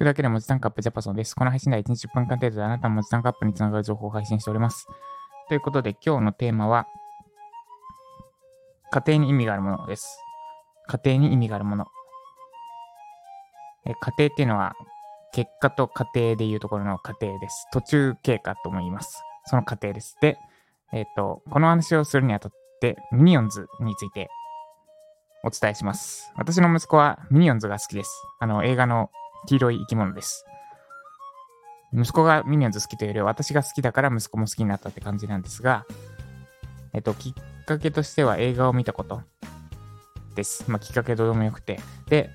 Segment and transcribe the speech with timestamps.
[0.00, 1.36] くだけで文字単価アップジャパソンです。
[1.36, 4.86] この配信では1日10分間程度であなたの文字単価アップにつながる情報を配信しております。
[5.48, 6.86] ということで今日のテーマは、
[8.92, 10.18] 家庭に意味があるものです。
[10.86, 11.86] 家庭に意味があるもの。
[13.84, 14.72] え家庭っていうのは、
[15.34, 17.66] 結果と過程でいうところの過程です。
[17.70, 19.22] 途中経過とも言います。
[19.44, 20.16] その過程です。
[20.22, 20.38] で、
[20.94, 24.30] えっ、と、この話をするにあたって、ミニオンズについて
[25.44, 26.32] お伝えします。
[26.36, 28.10] 私の息子はミニオンズが好きです。
[28.38, 29.10] あの、映画の
[29.46, 30.44] 黄色い生き物です。
[31.92, 35.86] 息子がミニオンズ好きというよりは、私が好きだから息子も好きになったって感じなんですが、
[36.92, 39.22] えっと、きっかけとしては映画を見たこと
[40.34, 40.70] です。
[40.70, 41.80] まあ、きっかけどうでもよくて。
[42.08, 42.30] で、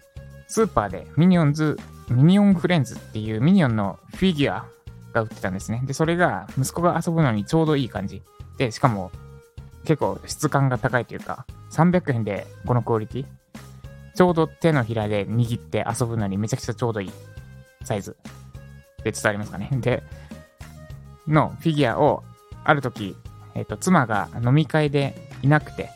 [0.47, 1.77] スーパーでミニオンズ、
[2.09, 4.65] ミニオンフレンズっていうミニオンのフィギュア
[5.13, 5.81] が売ってたんですね。
[5.85, 8.21] で、それが息子が遊ぶのにちょうどいい感じ。
[8.57, 9.11] で、しかも
[9.85, 13.25] 結構質感が高いというか、300円でこのクオリティ
[14.15, 17.11] ちょうど手のひらで握って遊ぶのにめちゃくちゃちょうどいい
[17.83, 18.15] サイズ
[19.03, 19.69] で伝わりますかね。
[19.73, 20.03] で、
[21.27, 22.23] のフィギュアを
[22.63, 23.15] ある時、
[23.53, 25.89] えっ、と、妻が飲み会でいなくて、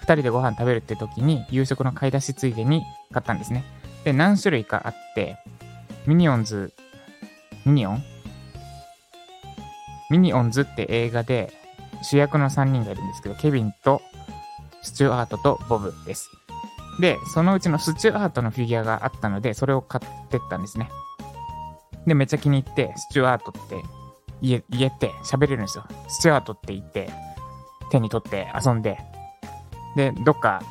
[0.00, 3.64] 二人でご飯食べるって時に夕食の買い出しついでに買ったんですね。
[4.04, 5.36] で、何種類かあって、
[6.06, 6.72] ミニオンズ、
[7.64, 8.02] ミニオン？
[10.10, 11.52] ミニオンズって映画で
[12.02, 14.00] 主役の3人がいるんですけど、ケビンと
[14.82, 16.30] スチュアートとボブです。
[17.00, 20.90] で、そのうちのスチュアートのフィギュアがあったので、それを買ってったんですね。
[22.06, 23.82] で、めっちゃ気に入って、スチュアートって
[24.40, 25.84] 言え言えて喋れるんですよ。
[26.08, 27.10] スチュアートって言って、
[27.90, 28.98] 手に取って遊んで、
[29.96, 30.62] で、どっか、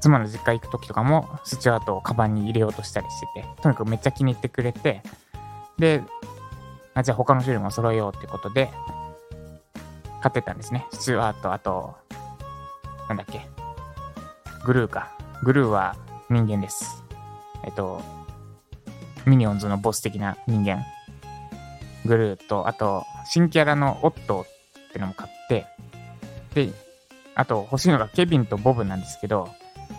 [0.00, 5.02] 妻の実家行く時とかも、スチュアートをカバンに入れようとしたりしてて、とにかくめっちゃ気に入ってくれて、
[5.78, 6.02] で、
[6.94, 8.70] あじゃあ他の種類も揃えようってことで、
[10.22, 10.86] 買ってたんですね。
[10.92, 11.96] スチュアート、あと、
[13.08, 13.46] なんだっけ、
[14.64, 15.10] グルーか。
[15.44, 15.94] グルーは
[16.30, 17.04] 人間です。
[17.64, 18.00] えっと、
[19.26, 20.82] ミニオンズのボス的な人間。
[22.06, 25.66] グルーと、あと、新キャラのオットーってのも買って、
[26.54, 26.72] で、
[27.34, 29.50] あと欲しいのがケビンとボブなんですけど、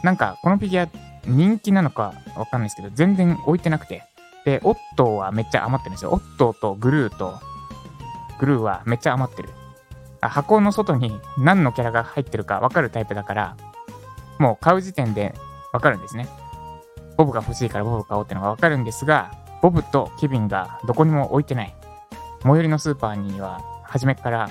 [0.04, 0.90] なんかこのフィギュア
[1.28, 4.04] 人気なのかわかんないですけど、全然置いてなくて。
[4.46, 6.12] で、オットーはめっちゃ余ってるんですよ。
[6.12, 7.40] オットーとグルーと、
[8.40, 9.50] グルーはめっちゃ余ってる。
[10.22, 13.58] あ箱の外に何のキャラが入ってるかわかるタイプだから、
[14.40, 15.34] もう買う時点で
[15.74, 16.28] わかるんですね。
[17.18, 19.32] ボブが欲しいからボブ買おうってのがわかるんですが、
[19.62, 21.76] ボブとケビンがどこにも置いてない。
[22.44, 24.50] 最寄りのスーパーには、初めから、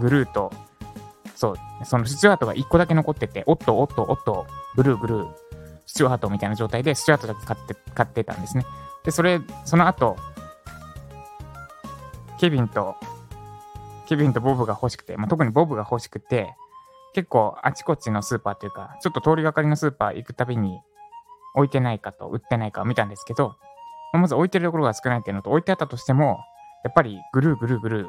[0.00, 0.52] グルーと、
[1.34, 4.46] そう、そのスチュアートが1個だけ残ってて、おっとおっとおっと、
[4.76, 5.28] グルーグルー、
[5.86, 8.64] スチュアートみたいな状態で、スチュアートだけ買って、買ってたんですね。
[9.04, 10.16] で、それ、その後、
[12.38, 12.96] ケビンと、
[14.06, 16.54] ケビンとボブが欲しくて、まあ、特にボブが欲しくて、
[17.14, 20.80] 結構あちこちのスーパーというか、ちょっと通りがかりのスーパー行くたびに
[21.54, 23.56] 置いてないかと売ってないかを見たんですけど、
[24.12, 26.38] まず置いてるところが少ないっていうのと、置いてあったとしても、
[26.84, 28.08] やっぱりぐるぐるぐる、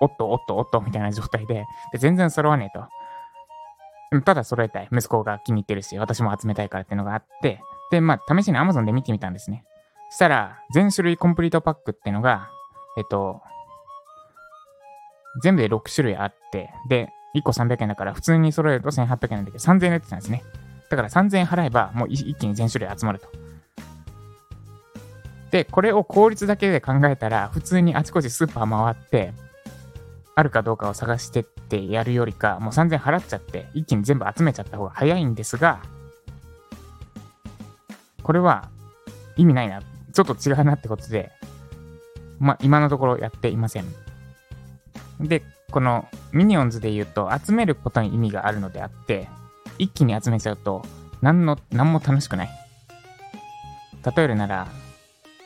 [0.00, 4.22] おっとおっとおっとみたいな状態で、で全然揃わねえと。
[4.22, 4.88] ただ揃えたい。
[4.92, 9.64] 息子が気に入ってるし、私も集めたいからっていうのがあって、で、まあ、試しに Amazon で見てみたんですね。
[10.10, 12.48] そしたら、全種類コンプリートパックっていうのが、
[12.96, 13.40] えっと、
[15.42, 20.42] 全部で6種類あって、で、1個300円だから、普通に揃えると1800円なんだけど、3000円で売ってたんですね。
[20.90, 23.28] だから3000円払えば、もう一気に全種類集まると。
[25.50, 29.32] で、これを効率だけで考えたら、普通にあちこちスーパー回って、
[30.36, 35.80] あるかどうかを探してってやるよりか、もう3000円払っちゃって、一気に全部集めちゃった方が早いんですが、
[38.22, 38.68] これは
[39.36, 39.80] 意味ないな。
[40.12, 41.30] ちょっと違うなってことで、
[42.38, 44.03] まあ、今のところやっていません。
[45.20, 49.28] で、このミニオンズで言うと、集めることに意味があるのであって、
[49.78, 50.84] 一気に集めちゃうと、
[51.20, 52.48] 何の、何も楽しくない。
[54.16, 54.68] 例えるなら、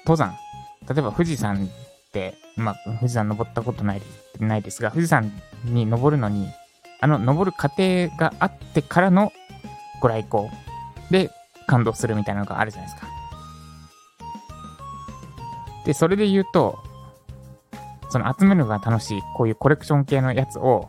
[0.05, 0.34] 登山。
[0.89, 4.03] 例えば富士山って、まあ、富士山登ったことない
[4.41, 5.33] ないですが、富士山
[5.65, 6.49] に登るのに、
[7.00, 9.33] あの、登る過程があってからの
[10.00, 10.49] ご来光
[11.11, 11.31] で
[11.67, 13.09] 感動するみたいなのがあるじゃないですか。
[15.85, 16.79] で、それで言うと、
[18.08, 20.88] その集めるのが楽しい、こういうコレクション系のやつを、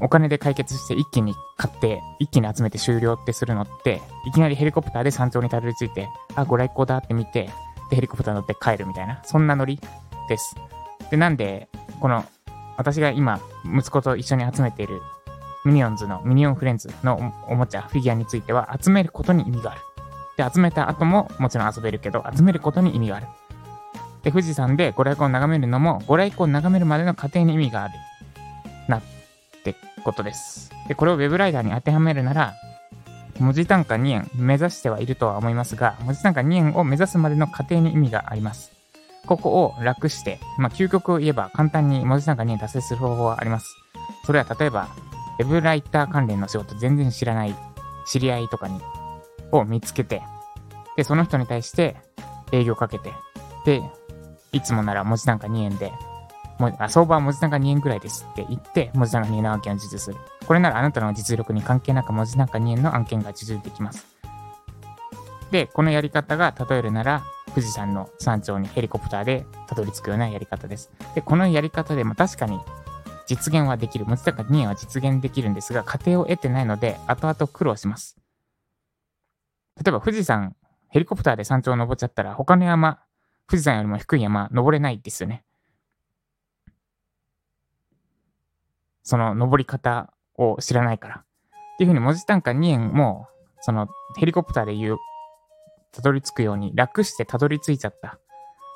[0.00, 7.50] お金で解決して一気に買って、一気に集めて終了ってするのって、いきなりヘリコプターで山頂にたどり着いて、あ、ご来光だって見て、
[7.90, 9.80] で、ヘリコプター乗って帰るみたいな、そんなノリ
[10.28, 10.54] です。
[11.10, 11.68] で、なんで、
[12.00, 12.24] この、
[12.76, 15.00] 私が今、息子と一緒に集めている、
[15.64, 19.80] ミニオンズの、ミニオンフレンズのおもちゃ、フィギュアについては、集めることに意味がある。
[20.36, 23.26] で、集めた後ももちろん遊べるけど、集めることに意味がある。
[24.26, 27.94] で、富士山でご来光を眺めるのも、ご来光を眺めるまでの過程に意味がある。
[28.88, 29.02] なっ
[29.62, 30.72] てことです。
[30.88, 32.52] で、これをウェブライダーに当てはめるなら、
[33.38, 38.72] 文字単価2円目指してはいるとは思いますが、文字単価2円を目指すまでの過程に意味があります。
[39.26, 43.76] ここを楽して、まあ、究極を言えば簡単に文字単価2円達成する方法はあります。
[44.24, 44.88] それは例えば、
[45.38, 47.54] ウェブライター関連の仕事全然知らない
[48.08, 48.80] 知り合いとかに、
[49.52, 50.20] を見つけて、
[50.96, 51.94] で、その人に対して
[52.50, 53.12] 営業かけて、
[53.64, 53.82] で、
[54.56, 55.92] いつもなら文字単価2円で、
[56.58, 60.16] もうあ相場は文字単価2円くらいですって言って、文字単価2円の案件を受注する。
[60.46, 64.06] これならあなたの実力に関係なく文字単価2円の案件が受注できます。
[65.50, 67.22] で、このやり方が例えるなら、
[67.54, 70.90] 富士山の山頂にヘリコプターでたどり着くようなやり方です。
[71.14, 72.58] で、このやり方で、まあ、確かに
[73.26, 74.06] 実現はできる。
[74.06, 78.16] 文字単価2円は実現できるんですが、過程を得てないので、後々苦労します。
[79.82, 80.56] 例えば富士山、
[80.88, 83.00] ヘリコプターで山頂を登っちゃったら、他の山、
[83.48, 85.44] 富士山よりも低い山、登れないですよね。
[89.02, 91.14] その登り方を知らないから。
[91.16, 93.28] っていうふうに文字単価2円も、
[93.60, 93.86] その
[94.18, 94.96] ヘリコプターで言う、
[95.92, 98.18] たどり着くように楽してたどり着いちゃった。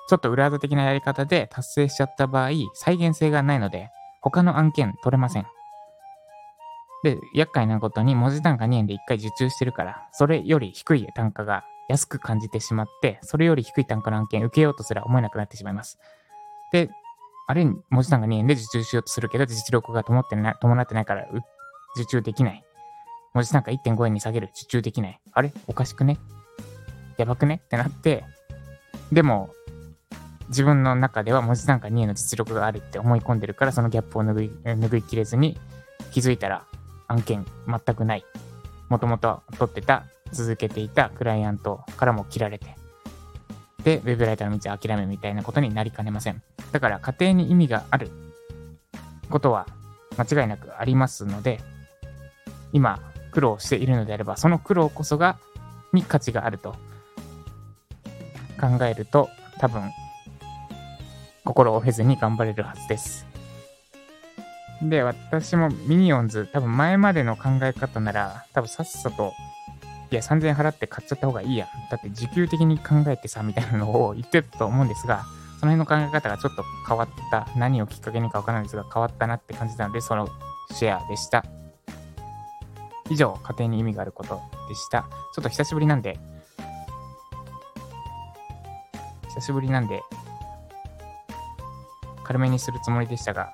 [0.08, 3.90] ちょっと裏技的なやり方で達成しちゃった場合、再現性がないので、
[4.20, 5.46] 他の案件取れません。
[7.02, 15.98] で、厄介なことに文字単価2円で1回受注してるから、それより低い単価が安く感じてしまって、それより低い単価の案件受けようとすら思えなくなってしまいます。
[16.72, 16.88] で、
[17.48, 21.26] あれ、文字単価2円で受注しようとするけど、実力が伴ってない伴ってないから、
[21.96, 22.64] 受注できない。
[23.34, 25.20] 文字単価1.5円に下げる、受注できない。
[25.32, 25.52] あれ？
[25.66, 26.18] おかしくね？
[27.16, 27.60] やばくね？
[27.64, 28.24] ってなって、
[29.10, 29.50] でも、
[30.48, 35.58] 自分の中では文字単価2円の実力があるって思い込んでるから、そのギャップを拭い拭いきれずに、
[36.12, 36.64] 気づいたら
[37.08, 38.24] 案件全くない。
[38.88, 42.76] もともと取ってた、続けていたクライアントからも切られて。
[43.84, 46.42] で、ウェブライターの道を諦めみたいなことになりかねません。
[46.72, 48.10] だから、家庭に意味がある
[49.30, 49.66] ことは
[50.18, 51.60] 間違いなくありますので、
[52.72, 53.00] 今、
[53.32, 55.38] 苦労しているのであれば、その苦労こそが、
[55.92, 56.76] に価値があると
[58.60, 59.28] 考えると、
[59.58, 59.90] 多分、
[61.44, 63.26] 心を経ずに頑張れるはずです。
[64.82, 69.32] で、私もミニオンズ、多分前までの考え方なら、多分さっさと、
[70.10, 71.68] いや、3000円払って買っちゃった方がいいやん。
[71.90, 75.24] だって時給的に考えてさ、みたいなのを言ってたと思うんですが、
[75.60, 77.46] その辺の考え方がちょっと変わった。
[77.56, 80.28] 何をきっかけにかわからないですが、変わったなって感じたので、その
[80.72, 81.44] シェアでした。
[83.08, 85.02] 以上、家庭に意味があることでした。
[85.34, 86.18] ちょっと久しぶりなんで、
[89.28, 90.02] 久しぶりなんで、
[92.24, 93.52] 軽めにするつもりでしたが、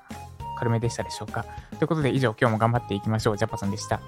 [0.58, 1.44] 軽めでしたでしょうか。
[1.78, 3.36] ということで以上、今日も頑張っていきましょう。
[3.36, 4.00] ジャパソンでした。